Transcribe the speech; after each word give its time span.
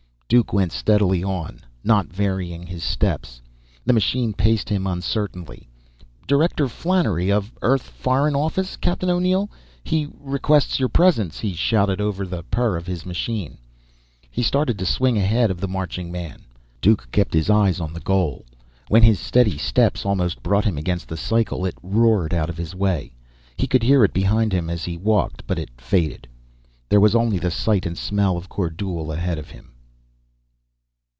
Duke 0.31 0.53
went 0.53 0.71
steadily 0.71 1.21
on, 1.25 1.59
not 1.83 2.07
varying 2.07 2.65
his 2.65 2.85
steps. 2.85 3.41
The 3.85 3.91
machine 3.91 4.31
paced 4.31 4.69
him 4.69 4.87
uncertainly. 4.87 5.67
"Director 6.25 6.69
Flannery 6.69 7.29
of 7.29 7.51
Earth 7.61 7.81
Foreign 7.81 8.33
Office, 8.33 8.77
Captain 8.77 9.09
O'Neill. 9.09 9.51
He 9.83 10.07
requests 10.17 10.79
your 10.79 10.87
presence," 10.87 11.39
he 11.41 11.51
shouted 11.53 11.99
over 11.99 12.25
the 12.25 12.43
purr 12.43 12.77
of 12.77 12.87
his 12.87 13.05
machine. 13.05 13.57
He 14.29 14.41
started 14.41 14.79
to 14.79 14.85
swing 14.85 15.17
ahead 15.17 15.51
of 15.51 15.59
the 15.59 15.67
marching 15.67 16.09
man. 16.13 16.45
Duke 16.79 17.11
kept 17.11 17.33
his 17.33 17.49
eyes 17.49 17.81
on 17.81 17.89
his 17.93 17.99
goal. 18.01 18.45
When 18.87 19.03
his 19.03 19.19
steady 19.19 19.57
steps 19.57 20.05
almost 20.05 20.41
brought 20.41 20.63
him 20.63 20.77
against 20.77 21.09
the 21.09 21.17
cycle, 21.17 21.65
it 21.65 21.75
roared 21.83 22.33
out 22.33 22.49
of 22.49 22.55
his 22.55 22.73
way. 22.73 23.17
He 23.57 23.67
could 23.67 23.83
hear 23.83 24.01
it 24.05 24.13
behind 24.13 24.53
him 24.53 24.69
as 24.69 24.85
he 24.85 24.95
walked, 24.95 25.45
but 25.45 25.59
it 25.59 25.81
faded. 25.81 26.25
There 26.87 27.01
was 27.01 27.15
only 27.15 27.37
the 27.37 27.51
sight 27.51 27.85
and 27.85 27.97
smell 27.97 28.37
of 28.37 28.47
Kordule 28.47 29.11
ahead 29.11 29.37
of 29.37 29.49
him. 29.49 29.67